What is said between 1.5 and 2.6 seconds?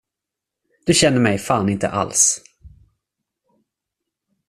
inte alls!